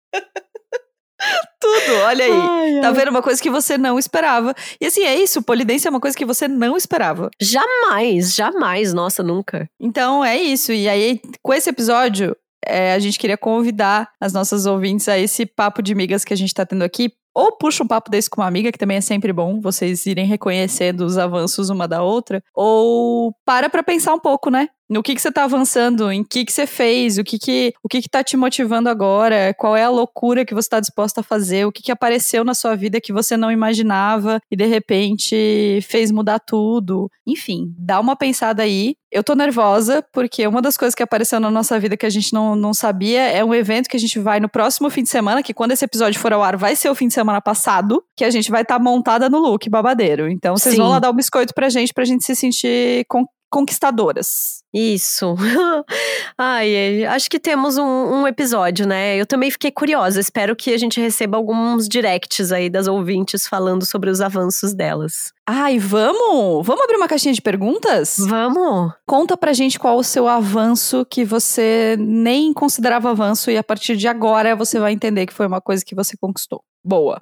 [1.60, 2.32] Tudo, olha aí.
[2.32, 2.93] Ai, Tá ai.
[2.93, 4.56] vendo uma coisa que você não esperava.
[4.82, 7.30] E assim, é isso, polidência é uma coisa que você não esperava.
[7.39, 9.69] Jamais, jamais, nossa, nunca.
[9.80, 10.71] Então é isso.
[10.74, 15.45] E aí, com esse episódio, é, a gente queria convidar as nossas ouvintes a esse
[15.45, 17.12] papo de migas que a gente tá tendo aqui.
[17.34, 20.26] Ou puxa um papo desse com uma amiga, que também é sempre bom vocês irem
[20.26, 22.43] reconhecendo os avanços uma da outra.
[22.54, 24.67] Ou para pra pensar um pouco, né?
[24.91, 27.88] No que, que você tá avançando, em que, que você fez, o que que, o
[27.88, 31.23] que que tá te motivando agora, qual é a loucura que você tá disposta a
[31.23, 35.80] fazer, o que que apareceu na sua vida que você não imaginava e de repente
[35.84, 37.10] fez mudar tudo.
[37.25, 38.95] Enfim, dá uma pensada aí.
[39.10, 42.34] Eu tô nervosa porque uma das coisas que apareceu na nossa vida que a gente
[42.34, 45.41] não, não sabia é um evento que a gente vai no próximo fim de semana,
[45.41, 48.25] que quando esse episódio for ao ar vai ser o fim de semana passado, que
[48.25, 50.30] a gente vai estar montada no look babadeiro.
[50.30, 50.82] Então vocês Sim.
[50.82, 54.63] vão lá dar um biscoito pra gente, pra gente se sentir con- conquistadoras.
[54.73, 55.35] Isso.
[56.37, 59.17] Ai, ai, acho que temos um, um episódio, né?
[59.17, 60.19] Eu também fiquei curiosa.
[60.19, 65.33] Espero que a gente receba alguns directs aí das ouvintes falando sobre os avanços delas.
[65.45, 66.65] Ai, vamos?
[66.65, 68.15] Vamos abrir uma caixinha de perguntas?
[68.17, 68.93] Vamos?
[69.05, 73.97] Conta pra gente qual o seu avanço que você nem considerava avanço e a partir
[73.97, 76.63] de agora você vai entender que foi uma coisa que você conquistou.
[76.83, 77.21] Boa.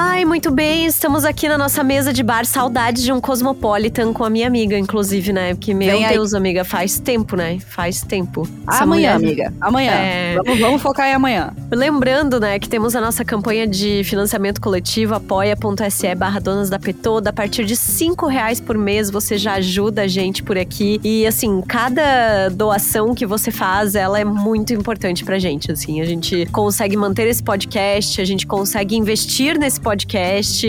[0.00, 0.86] Ai, muito bem.
[0.86, 2.46] Estamos aqui na nossa mesa de bar.
[2.46, 5.54] Saudades de um Cosmopolitan com a minha amiga, inclusive, né?
[5.54, 6.14] Porque, meu Vem aí.
[6.14, 7.58] Deus, amiga, faz tempo, né?
[7.58, 8.48] Faz tempo.
[8.68, 9.54] Essa amanhã, mulher- amiga.
[9.60, 9.90] Amanhã.
[9.90, 10.36] É.
[10.36, 11.52] Vamos, vamos focar em amanhã.
[11.72, 17.30] Lembrando, né, que temos a nossa campanha de financiamento coletivo, apoia.se barra donas da Petoda.
[17.30, 21.00] A partir de cinco reais por mês, você já ajuda a gente por aqui.
[21.02, 26.00] E, assim, cada doação que você faz, ela é muito importante pra gente, assim.
[26.00, 29.87] A gente consegue manter esse podcast, a gente consegue investir nesse podcast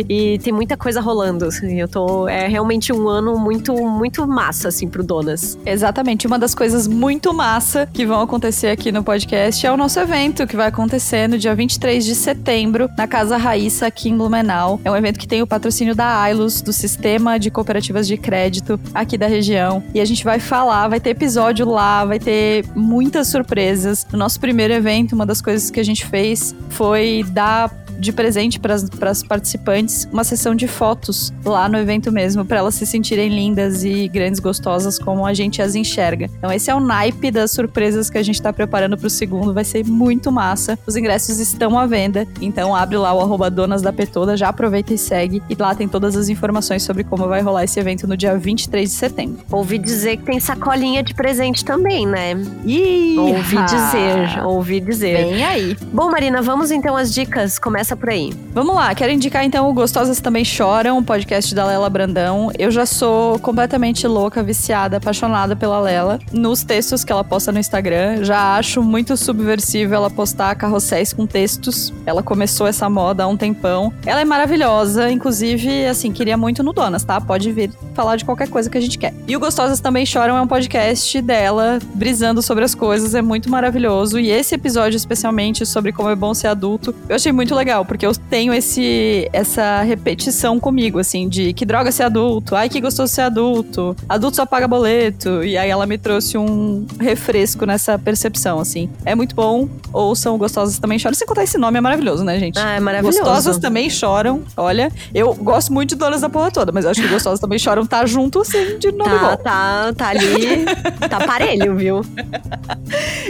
[0.07, 1.79] e tem muita coisa rolando, assim.
[1.79, 2.27] Eu tô...
[2.27, 5.57] É realmente um ano muito, muito massa, assim, pro Donas.
[5.65, 6.27] Exatamente.
[6.27, 10.45] Uma das coisas muito massa que vão acontecer aqui no podcast é o nosso evento,
[10.47, 14.79] que vai acontecer no dia 23 de setembro, na Casa Raíssa, aqui em Blumenau.
[14.83, 18.79] É um evento que tem o patrocínio da Ailos, do Sistema de Cooperativas de Crédito
[18.93, 19.83] aqui da região.
[19.93, 24.05] E a gente vai falar, vai ter episódio lá, vai ter muitas surpresas.
[24.11, 28.59] No nosso primeiro evento, uma das coisas que a gente fez foi dar de presente
[28.59, 28.75] para
[29.09, 33.83] as participantes uma sessão de fotos lá no evento mesmo, para elas se sentirem lindas
[33.83, 36.29] e grandes gostosas como a gente as enxerga.
[36.37, 39.63] Então esse é o naipe das surpresas que a gente tá preparando pro segundo, vai
[39.63, 40.77] ser muito massa.
[40.87, 44.93] Os ingressos estão à venda, então abre lá o arroba donas da Petoda, já aproveita
[44.93, 48.15] e segue e lá tem todas as informações sobre como vai rolar esse evento no
[48.15, 49.39] dia 23 de setembro.
[49.51, 52.33] Ouvi dizer que tem sacolinha de presente também, né?
[52.65, 55.17] Ih, Ouvi dizer, ouvi dizer.
[55.17, 55.77] Vem aí.
[55.91, 57.59] Bom, Marina, vamos então às dicas.
[57.59, 58.33] Começa por aí.
[58.53, 62.51] Vamos lá, quero indicar então o Gostosas Também Choram, um podcast da Lela Brandão.
[62.57, 66.19] Eu já sou completamente louca, viciada, apaixonada pela Lela.
[66.31, 71.25] Nos textos que ela posta no Instagram, já acho muito subversivo ela postar carrosséis com
[71.25, 71.93] textos.
[72.05, 73.93] Ela começou essa moda há um tempão.
[74.05, 77.19] Ela é maravilhosa, inclusive, assim, queria muito no Donas, tá?
[77.19, 79.13] Pode vir falar de qualquer coisa que a gente quer.
[79.27, 83.49] E o Gostosas Também Choram é um podcast dela, brisando sobre as coisas, é muito
[83.49, 84.19] maravilhoso.
[84.19, 88.05] E esse episódio, especialmente, sobre como é bom ser adulto, eu achei muito legal, porque
[88.05, 93.13] eu tenho esse essa repetição comigo, assim, de que droga ser adulto, ai que gostoso
[93.13, 95.43] ser adulto, adulto só paga boleto.
[95.43, 98.89] E aí ela me trouxe um refresco nessa percepção, assim.
[99.05, 101.15] É muito bom, ouçam Gostosas Também Choram.
[101.15, 102.57] Sem contar esse nome, é maravilhoso, né, gente?
[102.59, 103.19] Ah, é maravilhoso.
[103.19, 104.41] Gostosas também choram.
[104.55, 107.59] Olha, eu gosto muito de Donas da Porra toda, mas eu acho que Gostosas também
[107.59, 109.43] choram tá junto, assim, de nome Tá, bom.
[109.43, 110.65] tá, tá ali.
[111.09, 112.01] tá parelho, viu?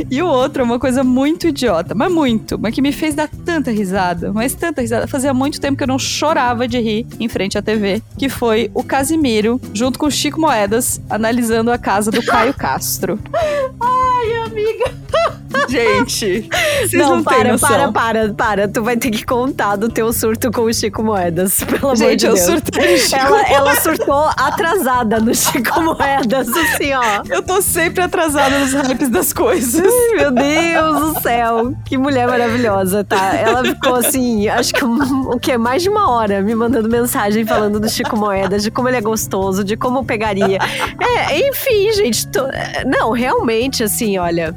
[0.10, 3.28] E o outro é uma coisa muito idiota, mas muito, mas que me fez dar
[3.46, 5.06] tanta risada, mas tanta risada.
[5.06, 8.72] Fazia muito tempo que eu não chorava de rir em frente à TV, que foi
[8.74, 13.20] o Casimiro, junto com o Chico Moedas, analisando a casa do Caio Castro.
[13.34, 15.49] Ai, amiga.
[15.70, 16.50] Gente,
[16.82, 18.68] vocês Não, não, para, para, para, para.
[18.68, 22.20] Tu vai ter que contar do teu surto com o Chico Moedas, pelo amor Gente,
[22.22, 22.46] de eu Deus.
[22.46, 22.98] surtei.
[22.98, 27.24] Chico Ela, ela surtou atrasada no Chico Moedas, assim, ó.
[27.30, 29.92] Eu tô sempre atrasada nos hypes das coisas.
[30.16, 33.36] Meu Deus do céu, que mulher maravilhosa, tá?
[33.36, 35.58] Ela ficou assim, acho que um- o quê?
[35.58, 39.02] Mais de uma hora me mandando mensagem falando do Chico Moedas, de como ele é
[39.02, 40.58] gostoso, de como eu pegaria.
[41.02, 42.48] É, enfim, gente, tô-
[42.86, 44.56] não, realmente, assim, olha.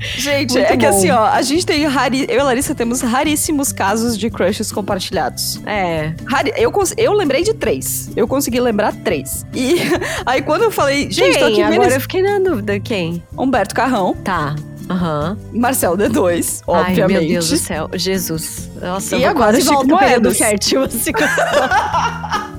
[0.00, 0.96] Gente, Muito é que bom.
[0.96, 2.24] assim, ó, a gente tem rari...
[2.28, 5.60] eu e a Larissa temos raríssimos casos de crushes compartilhados.
[5.66, 6.12] É.
[6.26, 8.10] Rari- Eu, cons- eu lembrei de três.
[8.16, 9.44] Eu consegui lembrar três.
[9.54, 9.76] E
[10.24, 11.64] aí quando eu falei, gente, tô aqui Quem?
[11.64, 13.22] Agora eu fiquei na dúvida, quem?
[13.36, 14.54] Humberto Carrão, Tá.
[14.88, 15.38] Aham.
[15.52, 17.18] Marcel D2, Ai, obviamente.
[17.20, 17.88] meu Deus do céu.
[17.94, 18.68] Jesus.
[18.80, 20.36] Nossa, E agora Chico Moedas.
[20.36, 21.12] fértil, assim.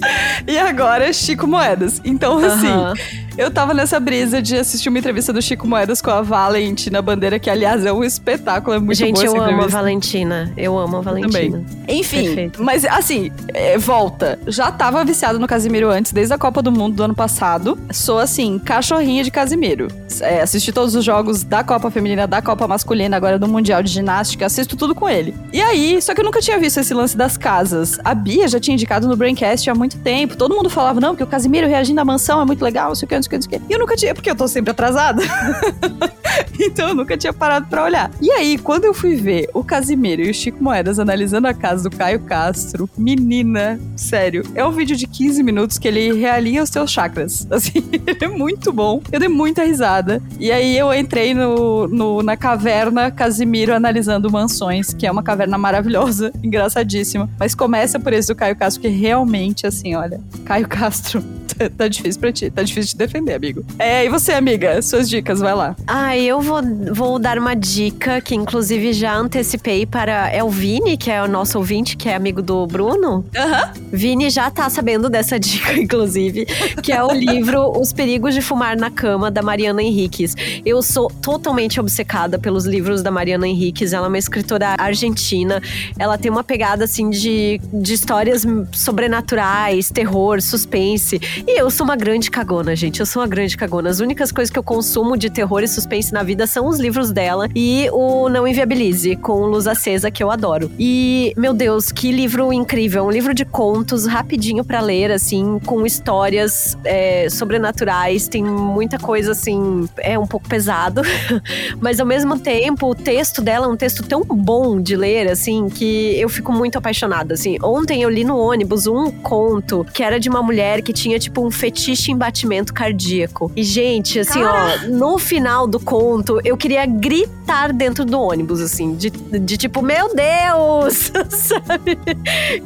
[0.46, 2.00] E agora Chico Moedas.
[2.04, 2.94] Então, assim, Aham.
[3.38, 7.38] eu tava nessa brisa de assistir uma entrevista do Chico Moedas com a Valentina Bandeira,
[7.38, 9.66] que aliás é um espetáculo, é muito Gente, boa eu amo a.
[9.66, 10.52] Valentina.
[10.56, 11.58] Eu amo a Valentina.
[11.58, 11.66] Também.
[11.88, 12.62] Enfim, Perfeito.
[12.62, 14.38] mas assim, é, volta.
[14.46, 17.78] Já tava viciado no Casimiro antes, desde a Copa do Mundo do ano passado.
[17.90, 19.88] Sou assim, cachorrinha de Casimiro.
[20.20, 23.90] É, assisti todos os jogos da Copa Feminina, da Copa Masculina, agora do Mundial de
[23.90, 25.34] Ginástica, assisto tudo com ele.
[25.52, 27.98] E aí, só que eu nunca tinha visto esse lance das casas.
[28.04, 30.36] A Bia já tinha indicado no Braincast há muito tempo.
[30.36, 33.06] Todo mundo falava, não, porque o Casimiro reagindo à mansão é muito legal, não sei
[33.06, 33.72] o que, não sei o que, não sei o que.
[33.72, 35.22] E eu nunca tinha, porque eu tô sempre atrasada.
[36.58, 38.10] então eu nunca tinha parado pra olhar.
[38.20, 41.88] E aí, quando eu fui ver o Casimiro e o Chico Moedas analisando a casa
[41.88, 46.70] do Caio Castro, menina, sério, é um vídeo de 15 minutos que ele realinha os
[46.70, 47.46] seus chakras.
[47.50, 49.00] Assim, ele é muito bom.
[49.12, 50.22] Eu dei muita risada.
[50.38, 55.58] E aí eu entrei no, no- na caverna Casimiro analisando mansões, que é uma caverna
[55.58, 57.28] maravilhosa, engraçadíssima.
[57.38, 61.22] Mas começa por esse do Caio Castro, que realmente, assim, olha, Caio Castro,
[61.56, 63.64] tá, tá difícil pra ti, tá difícil de defender, amigo.
[63.78, 64.80] É, e você, amiga?
[64.82, 65.76] Suas dicas, vai lá.
[65.86, 66.60] Ah, eu vou,
[66.92, 70.30] vou dar uma dica que, inclusive, já antecipei para.
[70.30, 73.24] É o Vini, que é o nosso ouvinte, que é amigo do Bruno.
[73.36, 73.72] Aham.
[73.92, 76.46] Vini já tá sabendo dessa dica, inclusive,
[76.82, 80.34] que é o livro Os Perigos de Fumar na Cama, da Mariana Henriques.
[80.64, 83.92] Eu sou totalmente obcecada pelos livros da Mariana Henriques.
[83.92, 85.60] Ela é uma escritora argentina.
[85.98, 91.20] Ela tem uma pegada, assim, de, de histórias sobrenaturais, terror, suspense.
[91.46, 93.00] E eu sou uma grande cagona, gente.
[93.00, 93.88] Eu sou uma grande cagona.
[93.88, 97.10] As únicas coisas que eu consumo de terror e suspense na vida são os livros
[97.10, 100.70] dela e o Não Inviabilize, com Luz Acesa, que eu adoro.
[100.78, 103.04] E, meu Deus, que livro incrível.
[103.04, 108.28] Um livro de contos, rapidinho pra ler, assim, com histórias é, sobrenaturais.
[108.28, 111.02] Tem muita coisa, assim, é um pouco pesado.
[111.80, 115.68] Mas, ao mesmo tempo, o texto dela é um texto tão bom de ler, assim,
[115.68, 117.56] que eu fico muito apaixonada, assim.
[117.62, 119.53] Ontem eu li no ônibus um conto
[119.92, 123.50] que era de uma mulher que tinha, tipo, um fetiche em batimento cardíaco.
[123.54, 128.94] E, gente, assim, ó, no final do conto, eu queria gritar dentro do ônibus, assim,
[128.94, 131.12] de, de tipo, meu Deus!
[131.30, 131.96] Sabe?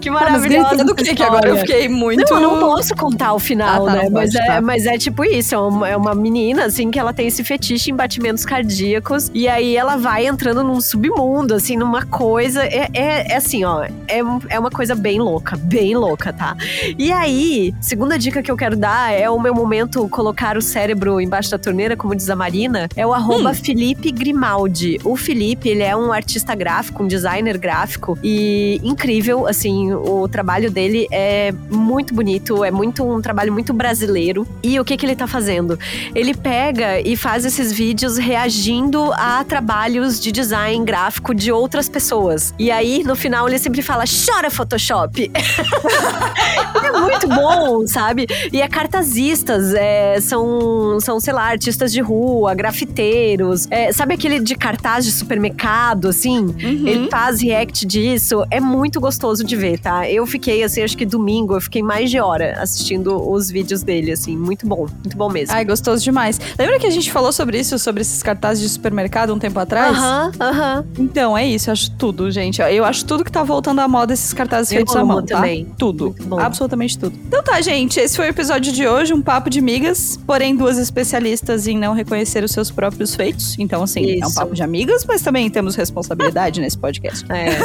[0.00, 0.68] Que Tá, maravilhosa.
[0.68, 1.48] gritando o essa que que agora?
[1.48, 2.32] Eu fiquei muito...
[2.32, 4.08] Não, eu não posso contar o final, Ah, tá, né?
[4.10, 4.60] mas, é, tá.
[4.60, 7.90] mas é tipo isso: é uma, é uma menina, assim, que ela tem esse fetiche
[7.90, 9.30] em batimentos cardíacos.
[9.34, 12.64] E aí ela vai entrando num submundo, assim, numa coisa.
[12.64, 13.84] É, é, é assim, ó.
[13.84, 16.56] É, é uma coisa bem louca, bem louca, tá?
[16.98, 21.20] E aí, segunda dica que eu quero dar é o meu momento colocar o cérebro
[21.20, 24.98] embaixo da torneira, como diz a Marina, é o arroba Felipe Grimaldi.
[25.04, 30.70] O Felipe, ele é um artista gráfico, um designer gráfico e incrível, assim, o trabalho
[30.70, 34.46] dele é muito bonito, é muito um trabalho muito brasileiro.
[34.62, 35.78] E o que que ele tá fazendo?
[36.14, 42.54] Ele pega e faz esses vídeos reagindo a trabalhos de design gráfico de outras pessoas.
[42.58, 45.30] E aí, no final, ele sempre fala: chora Photoshop!
[46.82, 48.26] é muito bom, sabe?
[48.52, 53.66] E é cartazistas, é, são, são, sei lá, artistas de rua, grafiteiros.
[53.70, 56.38] É, sabe aquele de cartaz de supermercado, assim?
[56.38, 56.86] Uhum.
[56.86, 58.44] Ele faz react disso.
[58.50, 60.08] É muito gostoso de ver, tá?
[60.08, 64.12] Eu fiquei, assim, acho que domingo, eu fiquei mais de hora assistindo os vídeos dele,
[64.12, 64.36] assim.
[64.36, 65.54] Muito bom, muito bom mesmo.
[65.54, 66.40] Ai, gostoso demais.
[66.58, 69.96] Lembra que a gente falou sobre isso, sobre esses cartazes de supermercado um tempo atrás?
[69.96, 70.84] Aham, aham.
[70.98, 71.68] Então, é isso.
[71.70, 72.60] Eu acho tudo, gente.
[72.60, 75.36] Eu acho tudo que tá voltando à moda esses cartazes Eu feitos à mão, tá?
[75.36, 75.66] também.
[75.78, 76.06] Tudo.
[76.06, 76.38] Muito bom.
[76.58, 77.16] Absolutamente tudo.
[77.26, 78.00] Então tá, gente.
[78.00, 79.14] Esse foi o episódio de hoje.
[79.14, 80.18] Um papo de migas.
[80.26, 83.56] Porém, duas especialistas em não reconhecer os seus próprios feitos.
[83.58, 84.34] Então, assim, é um Isso.
[84.34, 87.24] papo de amigas, mas também temos responsabilidade nesse podcast.
[87.38, 87.58] É.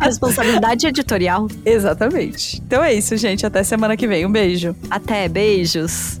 [0.00, 1.46] Responsabilidade editorial.
[1.64, 2.62] Exatamente.
[2.66, 3.44] Então é isso, gente.
[3.44, 4.24] Até semana que vem.
[4.24, 4.74] Um beijo.
[4.88, 6.20] Até, beijos.